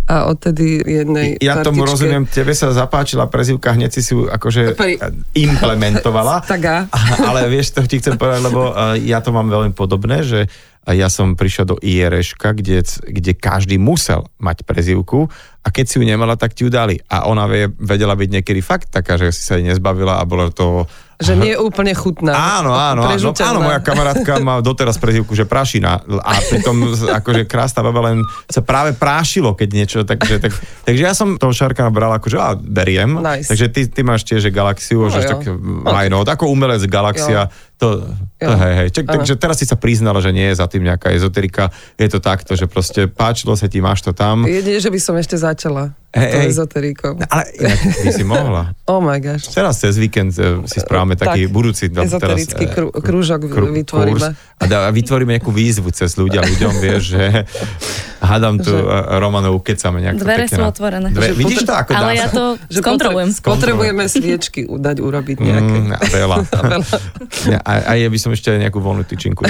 [0.08, 1.66] a odtedy jednej Ja partičke...
[1.72, 5.00] tomu rozumiem, tebe sa zapáčila prezivka, hneď si ju akože Pri...
[5.36, 6.44] implementovala.
[6.50, 6.90] tak
[7.24, 10.48] Ale vieš, to ti chcem povedať, lebo e, ja to mám veľmi podobné, že
[10.96, 15.28] ja som prišiel do IRŠka, kde, kde každý musel mať prezivku
[15.60, 16.96] a keď si ju nemala, tak ti ju dali.
[17.12, 17.44] A ona
[17.76, 21.50] vedela byť niekedy fakt taká, že si sa jej nezbavila a bolo to že nie
[21.54, 22.62] je úplne chutná.
[22.62, 27.82] Áno, áno, áno, áno, moja kamarátka má doteraz prezivku, že prašina a pritom akože krásna
[27.82, 30.54] baba len sa práve prášilo, keď niečo, takže, tak,
[30.86, 33.50] takže ja som toho šarka bral akože a beriem, nice.
[33.50, 35.42] takže ty, ty máš tiež galaxiu, no, že tak
[35.90, 37.66] aj no, ako umelec galaxia, jo.
[37.78, 38.02] To,
[38.42, 38.88] to hej, hej.
[38.90, 41.70] Čak, takže teraz si sa priznala, že nie je za tým nejaká ezoterika.
[41.94, 44.42] Je to takto, že proste páčilo sa ti, máš to tam.
[44.50, 45.94] Jedine, že by som ešte začala.
[46.18, 47.12] Hey, to ezoterikou.
[47.14, 47.44] No, ale
[48.02, 48.74] by si mohla.
[48.92, 49.54] oh my gosh.
[49.54, 51.86] Teraz cez víkend uh, si správame taký tak, budúci...
[51.88, 54.28] Ezoterický teraz, krú, krúžok kru, vytvoríme.
[54.34, 57.24] a, da, a vytvoríme nejakú výzvu cez ľudia ľuďom, vieš, že
[58.30, 58.82] hádam tu že...
[59.22, 60.18] Romanov ukecame nejak.
[60.18, 61.08] Dvere sú otvorené.
[61.14, 63.30] Dve, vidíš to, ako Ale ja to skontrolujem.
[63.38, 65.76] Potrebujeme sviečky dať urobiť nejaké.
[65.78, 66.36] Mm, veľa.
[67.62, 69.46] a, a ja by som ešte nejakú voľnú tyčinku.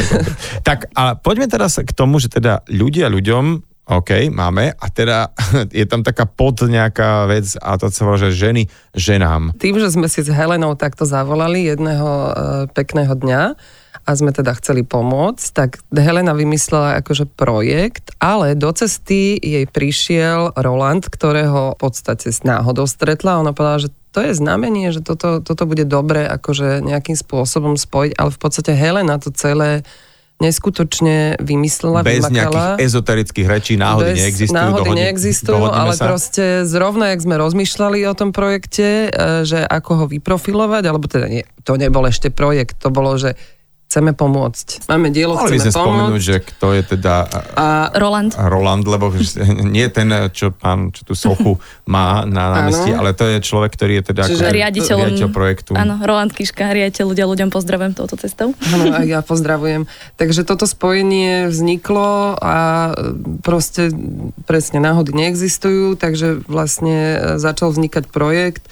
[0.68, 4.76] tak a poďme teraz k tomu, že teda ľudia ľuďom OK, máme.
[4.76, 5.32] A teda
[5.80, 9.56] je tam taká pod nejaká vec a to sa volá, že ženy ženám.
[9.56, 12.30] Tým, že sme si s Helenou takto zavolali jedného e,
[12.76, 13.42] pekného dňa
[14.04, 20.56] a sme teda chceli pomôcť, tak Helena vymyslela akože projekt, ale do cesty jej prišiel
[20.56, 23.40] Roland, ktorého v podstate s náhodou stretla.
[23.40, 28.16] Ona povedala, že to je znamenie, že toto, toto bude dobre akože nejakým spôsobom spojiť,
[28.16, 29.84] ale v podstate Helena to celé
[30.38, 32.34] neskutočne vymyslela, Bez vymakala.
[32.78, 34.54] nejakých ezoterických rečí, náhody Bez, neexistujú.
[34.54, 36.04] Náhody dohodne, neexistujú, ale sa.
[36.06, 41.26] proste zrovna, jak sme rozmýšľali o tom projekte, e, že ako ho vyprofilovať, alebo teda
[41.26, 43.34] nie, to nebol ešte projekt, to bolo, že
[43.88, 44.84] chceme pomôcť.
[44.84, 45.80] Máme dielo, Mali chceme by sme pomôcť.
[45.80, 47.14] spomenúť, že kto je teda...
[47.56, 48.36] A, Roland.
[48.36, 49.08] Roland, lebo
[49.74, 51.56] nie ten, čo pán, čo tú sochu
[51.88, 55.72] má na námestí, ale to je človek, ktorý je teda Čiže ako riaditeľom, riaditeľ projektu.
[55.72, 58.52] Áno, Roland Kiška, riaditeľ ľudia, ľuďom pozdravujem touto cestou.
[58.52, 59.88] Áno, aj ja pozdravujem.
[60.20, 62.92] Takže toto spojenie vzniklo a
[63.40, 63.88] proste
[64.44, 68.68] presne náhody neexistujú, takže vlastne začal vznikať projekt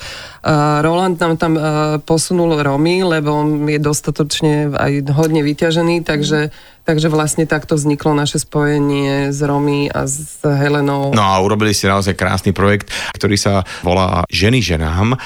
[0.81, 1.59] Roland nám tam
[2.07, 6.55] posunul Romy, lebo on je dostatočne aj hodne vyťažený, takže,
[6.87, 11.11] takže vlastne takto vzniklo naše spojenie s Romy a s Helenou.
[11.11, 15.19] No a urobili ste naozaj krásny projekt, ktorý sa volá Ženy ženám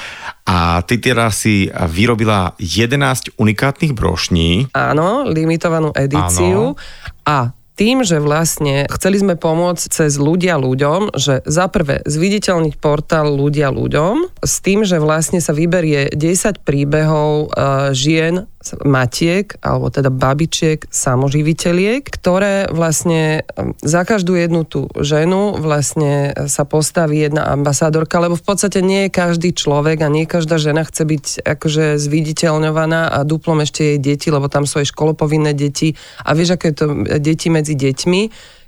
[0.49, 4.73] a ty teraz si vyrobila 11 unikátnych brošní.
[4.73, 6.73] Áno, limitovanú edíciu.
[6.73, 6.81] Áno.
[7.29, 13.33] A tým, že vlastne chceli sme pomôcť cez ľudia ľuďom, že za prvé zviditeľniť portál
[13.33, 18.45] ľudia ľuďom s tým, že vlastne sa vyberie 10 príbehov uh, žien
[18.85, 23.43] matiek, alebo teda babičiek, samoživiteľiek, ktoré vlastne
[23.81, 29.15] za každú jednu tú ženu vlastne sa postaví jedna ambasádorka, lebo v podstate nie je
[29.15, 34.29] každý človek a nie každá žena chce byť akože zviditeľňovaná a duplom ešte jej deti,
[34.29, 35.97] lebo tam sú aj školopovinné deti.
[36.21, 36.85] A vieš, aké je to
[37.17, 38.21] deti medzi deťmi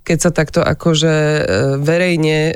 [0.03, 1.41] keď sa takto akože e,
[1.79, 2.53] verejne e,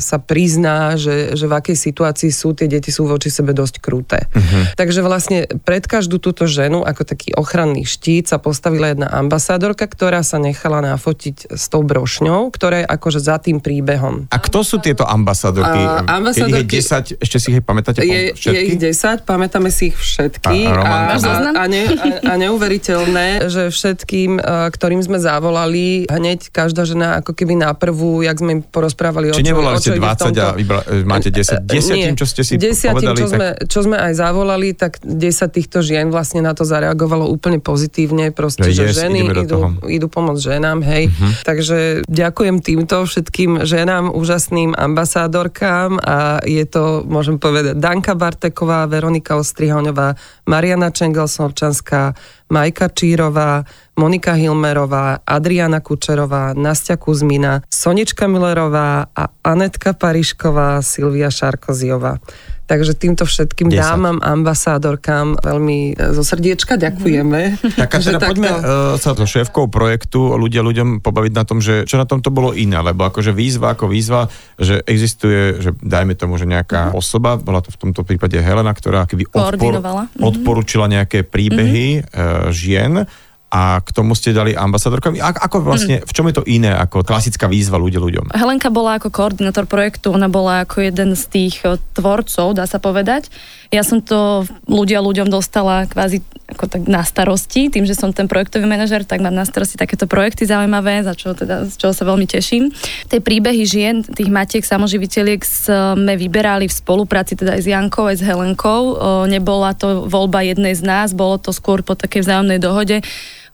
[0.00, 4.24] sa prizná, že, že v akej situácii sú, tie deti sú voči sebe dosť kruté.
[4.32, 4.72] Uh-huh.
[4.80, 10.24] Takže vlastne pred každú túto ženu, ako taký ochranný štít, sa postavila jedna ambasádorka, ktorá
[10.24, 14.32] sa nechala nafotiť s tou brošňou, ktorá je akože za tým príbehom.
[14.32, 15.76] A kto sú tieto ambasádorky?
[15.76, 18.56] A, ambasádorky Keď je 10, ešte si ich pamätáte je, všetky?
[18.56, 20.64] Je ich 10, pamätáme si ich všetky.
[20.64, 24.40] A, a, a, a, ne, a, a neuveriteľné, že všetkým,
[24.72, 29.42] ktorým sme zavolali, hneď každá žena ako keby na prvú, jak sme im porozprávali Či
[29.42, 30.40] o čo, nevolali ste 20 tomto...
[30.40, 33.18] a vybra, máte 10, 10 tým, čo ste si desiatim, povedali?
[33.18, 33.34] Čo, tak...
[33.34, 38.30] sme, čo sme aj zavolali, tak 10 týchto žien vlastne na to zareagovalo úplne pozitívne,
[38.30, 41.10] proste, že, yes, ženy idú, idú pomôcť ženám, hej.
[41.10, 41.32] Uh-huh.
[41.42, 49.34] Takže ďakujem týmto všetkým ženám, úžasným ambasádorkám a je to, môžem povedať, Danka Barteková, Veronika
[49.34, 50.14] Ostrihoňová,
[50.46, 52.14] Mariana Čengelsovčanská,
[52.50, 53.64] Majka Čírová,
[53.98, 62.18] Monika Hilmerová, Adriana Kučerová, Nastia Kuzmina, Sonička Millerová a Anetka Parišková, Silvia Šarkoziová.
[62.66, 63.78] Takže týmto všetkým 10.
[63.78, 67.62] dámam, ambasádorkám veľmi e, zo srdiečka ďakujeme.
[67.78, 68.98] Tak a teda poďme takto...
[68.98, 72.50] sa so šéfkou projektu ľudia ľuďom pobaviť na tom, že čo na tom to bolo
[72.50, 74.26] iné, lebo akože výzva ako výzva,
[74.58, 76.98] že existuje, že dajme tomu, že nejaká mm.
[76.98, 80.18] osoba, bola to v tomto prípade Helena, ktorá keby odpor, mhm.
[80.18, 82.50] odporúčila nejaké príbehy mm-hmm.
[82.50, 83.06] žien,
[83.56, 85.16] a k tomu ste dali ambasadorkami.
[85.24, 88.36] Ako vlastne, v čom je to iné ako klasická výzva ľudia ľuďom?
[88.36, 92.76] Helenka bola ako koordinátor projektu, ona bola ako jeden z tých eh, tvorcov, dá sa
[92.76, 93.32] povedať.
[93.72, 98.30] Ja som to ľudia ľuďom dostala kvázi ako tak na starosti, tým, že som ten
[98.30, 102.06] projektový manažer, tak mám na starosti takéto projekty zaujímavé, za čo teda, z čoho sa
[102.06, 102.70] veľmi teším.
[103.10, 108.22] Tie príbehy žien, tých matiek samoživiteľiek sme vyberali v spolupráci teda aj s Jankou, aj
[108.22, 108.94] s Helenkou.
[109.26, 113.02] Nebola to voľba jednej z nás, bolo to skôr po takej vzájomnej dohode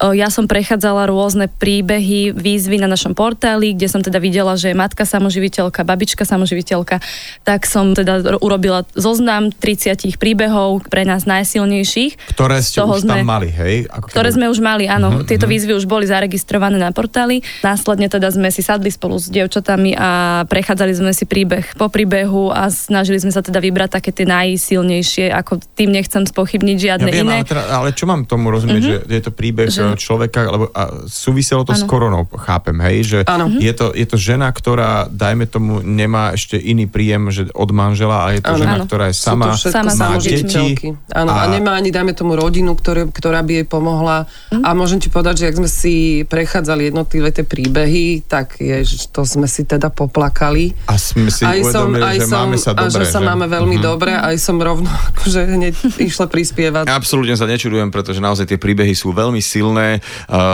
[0.01, 4.77] ja som prechádzala rôzne príbehy, výzvy na našom portáli, kde som teda videla, že je
[4.77, 7.03] matka samoživiteľka, babička samoživiteľka,
[7.45, 12.33] tak som teda urobila zoznam 30 príbehov pre nás najsilnejších.
[12.33, 13.91] Ktoré ste už sme, tam mali, hej?
[13.91, 15.11] Ako ktoré sme už mali, áno.
[15.11, 15.55] Uh-huh, Tieto uh-huh.
[15.59, 17.43] výzvy už boli zaregistrované na portáli.
[17.61, 22.55] Následne teda sme si sadli spolu s dievčatami a prechádzali sme si príbeh po príbehu
[22.55, 27.15] a snažili sme sa teda vybrať také tie najsilnejšie, ako tým nechcem spochybniť žiadne ja
[27.15, 27.37] viem, iné.
[27.43, 29.07] Ale, teda, ale čo mám tomu rozumieť, uh-huh.
[29.07, 31.81] že je to príbeh že človeka, lebo a súviselo to ano.
[31.81, 33.19] s koronou, chápem, hej, že
[33.59, 38.29] je to, je to žena, ktorá, dajme tomu, nemá ešte iný príjem že od manžela
[38.29, 38.61] a je to ano.
[38.61, 38.85] žena, ano.
[38.87, 40.93] ktorá je sama, sama má deti.
[41.13, 41.49] Áno, a...
[41.49, 44.29] a nemá ani, dajme tomu, rodinu, ktoré, ktorá by jej pomohla.
[44.53, 44.63] Mm.
[44.63, 45.95] A môžem ti povedať, že ak sme si
[46.29, 50.77] prechádzali jednotlivé tie príbehy, tak je, to sme si teda poplakali.
[50.93, 52.85] A sme si aj uvedomili, som, aj že som, máme sa dobre.
[52.85, 53.27] A že sa že?
[53.33, 53.89] máme veľmi mm-hmm.
[53.89, 56.85] dobre, aj som rovno akože hneď išla prispievať.
[56.93, 60.05] Absolútne sa nečudujem, pretože naozaj tie príbehy sú veľmi silné silné.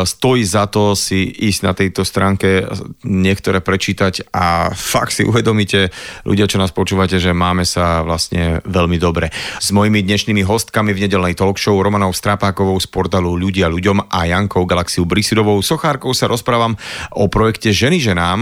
[0.06, 2.70] Stojí za to si ísť na tejto stránke
[3.02, 5.90] niektoré prečítať a fakt si uvedomíte,
[6.22, 9.34] ľudia, čo nás počúvate, že máme sa vlastne veľmi dobre.
[9.58, 14.30] S mojimi dnešnými hostkami v nedelnej talk show Romanou Strapákovou z portálu Ľudia ľuďom a
[14.30, 16.78] Jankou Galaxiu Brisidovou Sochárkou sa rozprávam
[17.18, 18.40] o projekte Ženy ženám,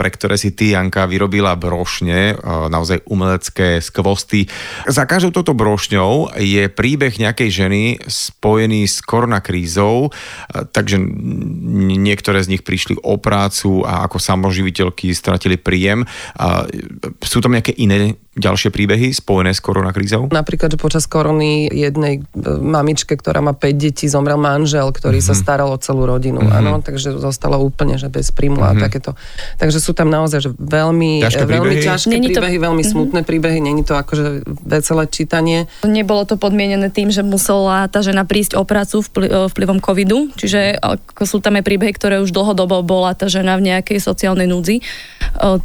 [0.00, 2.40] pre ktoré si ty, Janka, vyrobila brošne,
[2.72, 4.48] naozaj umelecké skvosty.
[4.88, 10.05] Za každou toto brošňou je príbeh nejakej ženy spojený s koronakrízou,
[10.72, 10.98] takže
[11.96, 16.04] niektoré z nich prišli o prácu a ako samoživiteľky stratili príjem.
[17.22, 20.28] Sú tam nejaké iné ďalšie príbehy spojené s koronakrízou?
[20.28, 25.32] Napríklad, že počas korony jednej e, mamičke, ktorá má 5 detí, zomrel manžel, ktorý mm-hmm.
[25.32, 25.40] sa mhm.
[25.40, 26.44] staral o celú rodinu.
[26.44, 26.58] Mm-hmm.
[26.60, 28.76] Áno, takže zostala úplne že bez príjmu mm-hmm.
[28.76, 28.82] a mhm.
[28.84, 29.10] takéto.
[29.56, 32.64] Takže sú tam naozaj že veľmi ťažké e, veľmi príbehy, ťažké Není príbehy to...
[32.68, 32.92] veľmi mm-hmm.
[32.92, 35.64] smutné príbehy, není to akože veselé čítanie.
[35.88, 40.76] Nebolo to podmienené tým, že musela tá žena prísť o prácu e, vplyvom covidu, čiže
[41.24, 44.84] sú tam aj príbehy, ktoré už dlhodobo bola tá žena v nejakej sociálnej núdzi.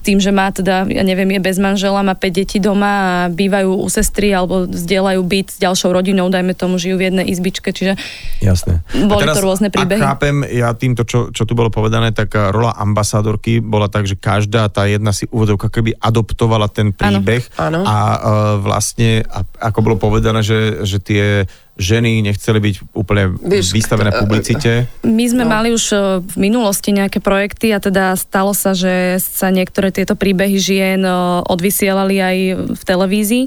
[0.03, 3.81] Tým, že má teda, ja neviem, je bez manžela, má 5 detí doma a bývajú
[3.81, 7.97] u sestry alebo zdieľajú byt s ďalšou rodinou, dajme tomu, žijú v jednej izbičke, čiže
[8.39, 8.85] Jasné.
[8.93, 9.97] boli teraz, to rôzne príbehy.
[9.97, 14.05] A chápem, ja týmto, čo, čo tu bolo povedané, tak eh, rola ambasádorky bola tak,
[14.05, 17.81] že každá tá jedna si úvodovka keby adoptovala ten príbeh ano.
[17.81, 18.17] a uh,
[18.61, 24.91] vlastne, a, ako bolo povedané, že, že tie ženy nechceli byť úplne Víš, vystavené publicite?
[25.07, 25.51] My sme no.
[25.51, 30.13] mali už e, v minulosti nejaké projekty a teda stalo sa, že sa niektoré tieto
[30.19, 31.11] príbehy žien e,
[31.47, 32.37] odvysielali aj
[32.75, 33.43] v televízii.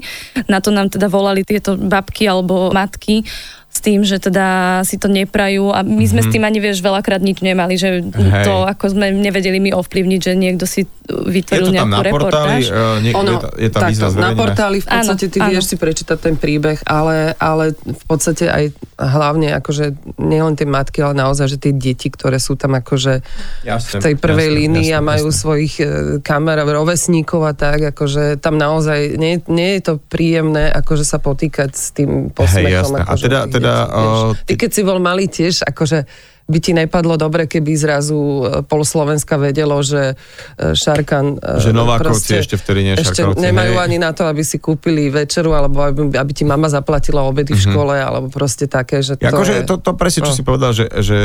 [0.51, 3.23] Na to nám teda volali tieto babky alebo matky
[3.75, 6.31] s tým, že teda si to neprajú a my sme mm-hmm.
[6.31, 8.47] s tým ani, vieš, veľakrát nič nemali, že Hej.
[8.47, 12.71] to ako sme nevedeli my ovplyvniť, že niekto si vytvoril nejakú na reportáž.
[12.71, 15.49] Portáli, uh, ono, je, je tá takto, na portáli v podstate áno, ty áno.
[15.51, 21.03] vieš si prečítať ten príbeh, ale, ale v podstate aj hlavne akože nielen tie matky,
[21.03, 23.19] ale naozaj, že tie deti, ktoré sú tam akože
[23.67, 25.41] jasne, v tej prvej jasne, línii jasne, a majú jasne.
[25.43, 25.87] svojich e,
[26.23, 31.75] kamer rovesníkov a tak, akože tam naozaj nie, nie je to príjemné akože sa potýkať
[31.75, 32.71] s tým posmechom.
[32.71, 32.99] Hej, jasne.
[33.03, 33.75] Akože, a teda, teda teda...
[33.89, 36.05] Uh, ty keď si bol malý tiež, akože
[36.45, 41.41] by ti nepadlo dobre, keby zrazu e, pol Slovenska vedelo, že e, Šarkan...
[41.41, 43.81] Že Novákovci ešte vtedy nie Ešte nemajú hej.
[43.81, 47.65] ani na to, aby si kúpili večeru, alebo aby, aby ti mama zaplatila obedy mm-hmm.
[47.65, 47.73] v mhm.
[47.73, 49.61] škole, alebo proste také, že to akože je...
[49.65, 50.37] to, to presne, čo no.
[50.37, 51.17] si povedal, že, že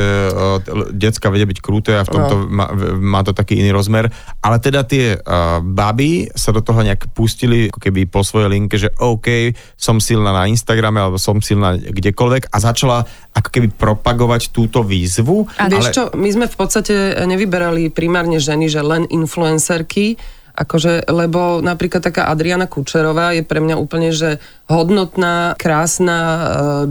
[0.97, 2.49] decka vedia byť kruté a v tomto no.
[2.49, 4.09] má, má to taký iný rozmer,
[4.41, 8.81] ale teda tie uh, baby sa do toho nejak pustili ako keby po svojej linke,
[8.81, 14.51] že OK, som silná na Instagrame alebo som silná kdekoľvek a začala ako keby propagovať
[14.51, 15.47] túto výzvu.
[15.57, 15.79] A ale...
[15.79, 20.19] vieš čo, my sme v podstate nevyberali primárne ženy, že len influencerky,
[20.61, 24.37] Akože, lebo napríklad taká Adriana Kučerová je pre mňa úplne, že
[24.68, 26.38] hodnotná, krásna e,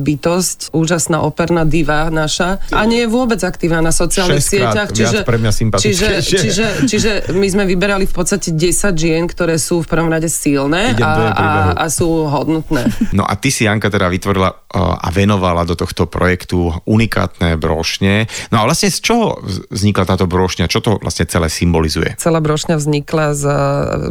[0.01, 4.89] bytosť, úžasná operná diva naša a nie je vôbec aktívna na sociálnych sieťach.
[4.89, 9.86] Čiže, pre mňa čiže, čiže, čiže my sme vyberali v podstate 10 žien, ktoré sú
[9.86, 12.89] v prvom rade silné a, a, a sú hodnotné.
[13.10, 18.29] No a ty si, Janka, teda vytvorila uh, a venovala do tohto projektu unikátne brošne.
[18.53, 19.41] No a vlastne z čoho
[19.73, 20.71] vznikla táto brošňa?
[20.71, 22.15] Čo to vlastne celé symbolizuje?
[22.21, 23.43] Celá brošňa vznikla z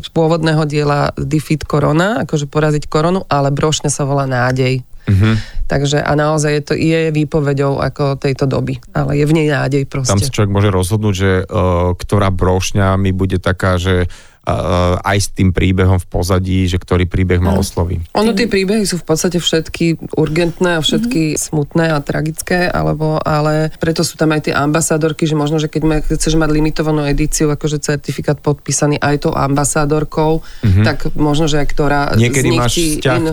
[0.01, 4.83] z pôvodného diela Defeat Corona, akože poraziť koronu, ale brošňa sa volá nádej.
[5.09, 5.35] Mm-hmm.
[5.69, 9.89] Takže a naozaj je to je výpovedou ako tejto doby, ale je v nej nádej
[9.89, 10.13] proste.
[10.13, 14.13] Tam si človek môže rozhodnúť, že uh, ktorá brošňa mi bude taká, že
[15.05, 18.01] aj s tým príbehom v pozadí, že ktorý príbeh ma osloví.
[18.17, 21.43] Ono tie príbehy sú v podstate všetky urgentné a všetky mm-hmm.
[21.43, 25.83] smutné a tragické, alebo, ale preto sú tam aj tie ambasádorky, že možno, že keď,
[25.85, 30.85] ma, chceš mať limitovanú edíciu, akože certifikát podpísaný aj tou ambasádorkou, mm-hmm.
[30.85, 33.27] tak možno, že aj ktorá Niekedy z nich máš vzťah in...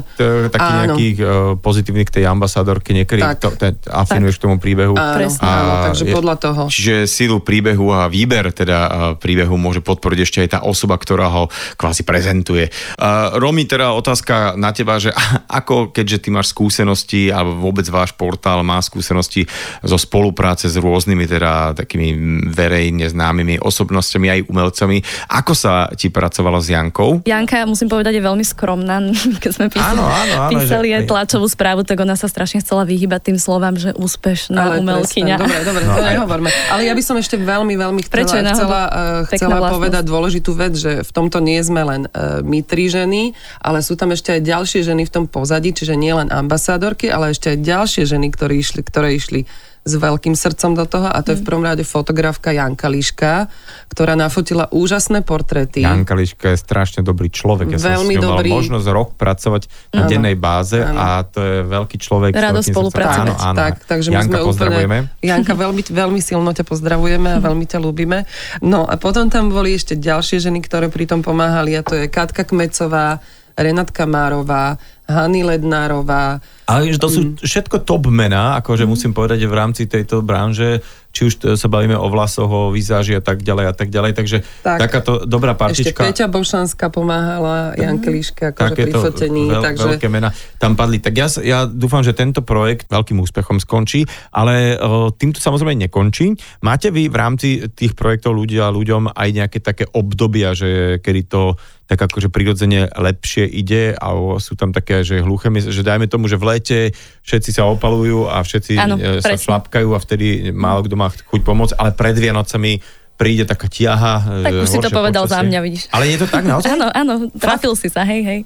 [0.51, 0.77] taký áno.
[0.81, 1.25] nejaký uh,
[1.59, 4.39] pozitívny k tej ambasádorke, niekedy tak, to, ten, afinuješ tak.
[4.41, 4.93] k tomu príbehu.
[4.97, 6.61] Áno, Presne, a áno, takže je, podľa toho.
[6.67, 8.77] Čiže sílu príbehu a výber teda
[9.17, 11.43] príbehu môže podporiť ešte aj tá osoba, ktorá ho
[11.77, 12.65] kvázi prezentuje.
[12.97, 15.13] Uh, Romy, teda otázka na teba, že
[15.45, 19.45] ako, keďže ty máš skúsenosti, alebo vôbec váš portál má skúsenosti
[19.85, 22.17] zo spolupráce s rôznymi teda takými
[22.49, 24.97] verejne známymi osobnostiami aj umelcami,
[25.29, 27.21] ako sa ti pracovalo s Jankou?
[27.27, 28.97] Janka, musím povedať, je veľmi skromná.
[29.43, 31.05] Keď sme písali, áno, áno, áno, písali že...
[31.05, 35.35] tlačovú správu, tak ona sa strašne chcela vyhybať tým slovám, že úspešná Ale umelkyňa.
[35.35, 36.49] Dobre, dobre, no, to nehovorme.
[36.71, 40.73] Ale ja by som ešte veľmi, veľmi chcela, Prečo chcela, uh, chcela povedať dôležitú vec,
[40.79, 44.41] že v tomto nie sme len uh, my tri ženy, ale sú tam ešte aj
[44.45, 48.53] ďalšie ženy v tom pozadí, čiže nie len ambasádorky, ale ešte aj ďalšie ženy, ktoré
[48.55, 49.43] išli, ktoré išli
[49.85, 51.49] s veľkým srdcom do toho a to je v mm.
[51.53, 53.45] prvom rade fotografka Janka Liška,
[53.93, 55.85] ktorá nafotila úžasné portréty.
[55.85, 57.77] Janka Liška je strašne dobrý človek.
[57.77, 58.49] Ja Veľmi som dobrý.
[58.49, 60.97] možnosť rok pracovať na áno, dennej báze áno.
[60.97, 62.33] a to je veľký človek.
[62.33, 63.29] Rado spolupracovať.
[63.29, 63.57] Áno, áno.
[63.61, 64.97] Tak, takže Janka, my sme pozdravujeme.
[65.05, 68.25] Úplne, Janka, veľmi, veľmi silno ťa pozdravujeme a veľmi ťa ľúbime.
[68.65, 72.09] No a potom tam boli ešte ďalšie ženy, ktoré pri tom pomáhali a to je
[72.09, 73.21] Katka Kmecová,
[73.55, 74.75] Renatka Márová,
[75.07, 76.43] Hany Lednárová.
[76.65, 77.45] Ale to sú mm.
[77.45, 78.89] všetko top mená, akože mm.
[78.89, 80.81] musím povedať, že v rámci tejto branže,
[81.13, 84.37] či už sa bavíme o vlasoch, o vizáži a tak ďalej a tak ďalej, takže
[84.65, 84.81] tak.
[84.81, 85.93] takáto dobrá partička.
[85.93, 89.45] Ešte Peťa Bošanská pomáhala, Jan Kliška, akože pri fotení.
[89.47, 89.87] Veľ, takže...
[89.95, 90.97] Veľké mená tam padli.
[90.97, 96.33] Tak ja, ja dúfam, že tento projekt veľkým úspechom skončí, ale o, týmto samozrejme nekončí.
[96.65, 101.55] Máte vy v rámci tých projektov ľudia ľuďom aj nejaké také obdobia, že kedy to
[101.85, 104.09] tak akože prirodzene lepšie ide a
[104.41, 106.79] sú tam také, že hluché že dajme tomu, že v lete
[107.21, 109.45] všetci sa opalujú a všetci ano, e, sa presne.
[109.45, 112.81] šlapkajú a vtedy málo kto má chuť pomôcť, ale pred Vianocami
[113.15, 114.43] príde taká tiaha.
[114.43, 115.39] Tak už si to povedal počasie.
[115.39, 115.83] za mňa, vidíš.
[115.93, 116.67] Ale je to tak naozaj?
[116.75, 118.41] áno, áno, trafil si sa, hej, hej.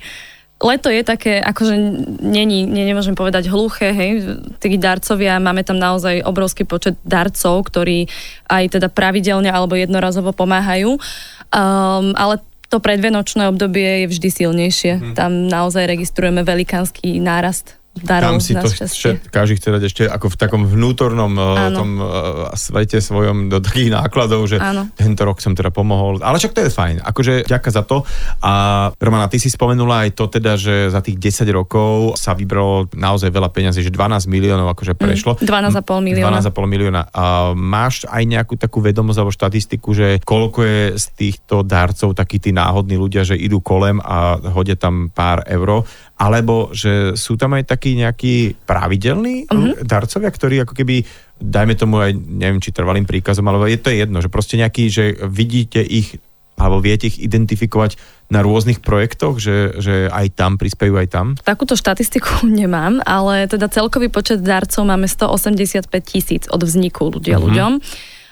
[0.59, 1.71] Leto je také, akože
[2.19, 4.11] není, nie, nemôžem povedať hluché, hej,
[4.59, 8.11] tí darcovia, máme tam naozaj obrovský počet darcov, ktorí
[8.51, 14.93] aj teda pravidelne alebo jednorazovo pomáhajú, um, ale to predvianočné obdobie je vždy silnejšie.
[15.01, 15.15] Hmm.
[15.17, 20.27] Tam naozaj registrujeme velikánsky nárast darov Tam si to všet, každý chce dať ešte ako
[20.31, 22.07] v takom vnútornom uh, tom uh,
[22.55, 24.89] svete svojom do takých nákladov, že Áno.
[24.95, 26.19] tento rok som teda pomohol.
[26.19, 27.03] Ale však to je fajn.
[27.03, 28.03] Akože ďaká za to.
[28.43, 32.91] A Romana, ty si spomenula aj to teda, že za tých 10 rokov sa vybralo
[32.93, 35.31] naozaj veľa peňazí, že 12 miliónov akože mm, prešlo.
[35.39, 36.39] Mm, 12,5 milióna.
[36.43, 37.01] 12,5 milióna.
[37.11, 42.37] A máš aj nejakú takú vedomosť alebo štatistiku, že koľko je z týchto darcov takí
[42.41, 45.83] tí náhodní ľudia, že idú kolem a hodia tam pár euro
[46.19, 49.79] alebo že sú tam aj takí nejakí pravidelní uh-huh.
[49.87, 51.07] darcovia, ktorí ako keby,
[51.39, 55.15] dajme tomu aj, neviem, či trvalým príkazom, alebo je to jedno, že proste nejaký, že
[55.23, 56.19] vidíte ich
[56.59, 57.95] alebo viete ich identifikovať
[58.27, 61.27] na rôznych projektoch, že, že aj tam prispejú aj tam?
[61.39, 67.47] Takúto štatistiku nemám, ale teda celkový počet darcov máme 185 tisíc od vzniku ľudia uh-huh.
[67.47, 67.71] ľuďom.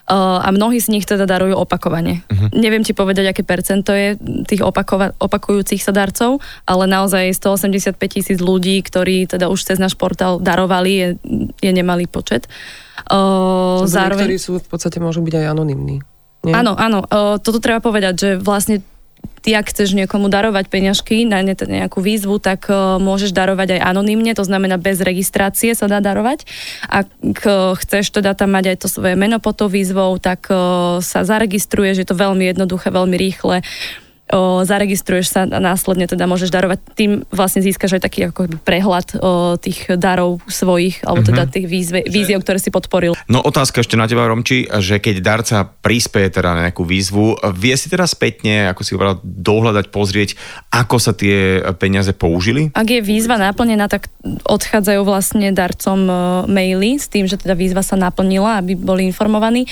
[0.08, 2.24] A mnohí z nich teda darujú opakovane.
[2.32, 2.48] Uh-huh.
[2.56, 4.16] Neviem ti povedať, aké percento je
[4.48, 10.00] tých opakova- opakujúcich sa darcov, ale naozaj 185 tisíc ľudí, ktorí teda už cez náš
[10.00, 11.08] portál darovali, je,
[11.60, 12.48] je nemalý počet.
[13.12, 14.32] Uh, zároveň...
[14.32, 16.00] Ktorí sú v podstate môžu byť aj anonimní.
[16.48, 17.04] Áno, áno.
[17.04, 18.80] Uh, toto treba povedať, že vlastne
[19.48, 24.36] ty, ak chceš niekomu darovať peňažky na nejakú výzvu, tak uh, môžeš darovať aj anonymne,
[24.36, 26.44] to znamená bez registrácie sa dá darovať.
[26.84, 27.08] Ak
[27.48, 31.24] uh, chceš teda tam mať aj to svoje meno pod tou výzvou, tak uh, sa
[31.24, 33.64] zaregistruješ, je to veľmi jednoduché, veľmi rýchle.
[34.28, 36.80] O, zaregistruješ sa a následne teda môžeš darovať.
[37.00, 41.52] Tým vlastne získaš aj taký ako prehľad o, tých darov svojich, alebo teda mhm.
[41.56, 43.16] tých výzve, víziev, ktoré si podporil.
[43.32, 47.72] No otázka ešte na teba, Romči, že keď darca prispieje teda na nejakú výzvu, vie
[47.80, 50.36] si teda spätne, ako si hovoril, dohľadať, pozrieť,
[50.76, 52.76] ako sa tie peniaze použili?
[52.76, 54.12] Ak je výzva naplnená, tak
[54.44, 56.04] odchádzajú vlastne darcom
[56.52, 59.72] maily s tým, že teda výzva sa naplnila, aby boli informovaní.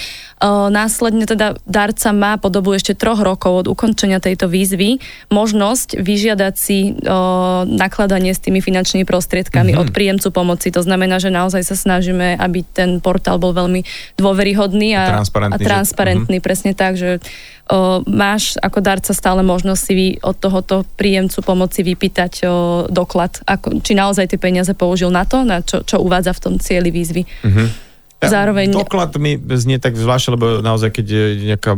[0.72, 5.02] Následne teda darca má po dobu ešte troch rokov od ukončenia tejto tejto výzvy
[5.34, 9.82] možnosť vyžiadať si o, nakladanie s tými finančnými prostriedkami mm-hmm.
[9.82, 10.70] od príjemcu pomoci.
[10.70, 13.82] To znamená, že naozaj sa snažíme, aby ten portál bol veľmi
[14.22, 16.46] dôveryhodný a transparentný, a transparentný že...
[16.46, 17.18] presne tak, že
[17.74, 22.50] o, máš ako darca stále možnosť si od tohoto príjemcu pomoci vypýtať o,
[22.86, 26.54] doklad, ako, či naozaj tie peniaze použil na to, na čo, čo uvádza v tom
[26.62, 27.26] cieli výzvy.
[27.26, 27.68] Mm-hmm.
[28.26, 28.74] Zároveň...
[28.74, 31.08] Doklad mi znie tak zvláštne, lebo naozaj, keď
[31.54, 31.78] nejaká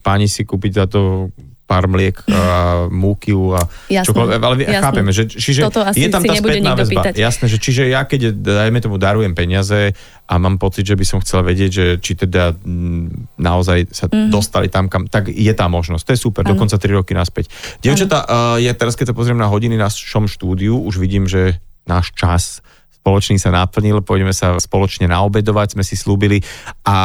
[0.00, 1.28] pani si kúpiť za to
[1.72, 2.44] pár mliek a
[2.92, 4.84] múky a čokoľvek, ale jasné.
[4.84, 7.00] chápeme, že čiže je tam tá spätná väzba.
[7.00, 7.14] Pýtať.
[7.16, 9.96] Jasné, že čiže ja keď, dajme tomu, darujem peniaze
[10.28, 14.28] a mám pocit, že by som chcel vedieť, že či teda mm, naozaj sa mm-hmm.
[14.28, 16.04] dostali tam, kam, tak je tá možnosť.
[16.04, 16.52] To je super, ano.
[16.52, 17.48] dokonca 3 roky naspäť.
[17.80, 18.28] Dievčatá,
[18.60, 21.56] ja teraz keď sa pozriem na hodiny na našom štúdiu, už vidím, že
[21.88, 22.60] náš čas
[23.02, 26.38] spoločný sa naplnil, pôjdeme sa spoločne naobedovať, sme si slúbili
[26.86, 26.96] a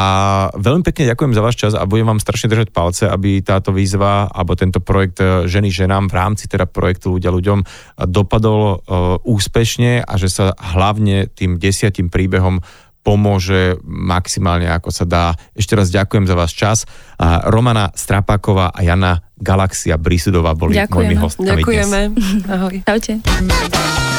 [0.54, 4.30] veľmi pekne ďakujem za váš čas a budem vám strašne držať palce, aby táto výzva
[4.30, 7.58] alebo tento projekt e, Ženy ženám v rámci teda projektu Ľudia ľuďom
[8.06, 12.62] dopadol uh, úspešne a že sa hlavne tým desiatým príbehom
[13.02, 15.24] pomôže maximálne ako sa dá.
[15.56, 16.78] Ešte raz ďakujem za váš čas.
[17.48, 20.92] Romana Strapáková a Jana Galaxia Brisudová boli Ďakujeme.
[20.92, 22.00] mojimi hostami Ďakujeme.
[22.12, 22.44] Dnes.
[22.54, 22.76] Ahoj.
[22.84, 24.17] Čaute.